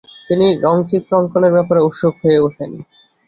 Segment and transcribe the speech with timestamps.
[0.27, 2.71] তিনি রঙচিত্র অঙ্কনের ব্যাপারে উৎসুক হয়ে ওঠেন।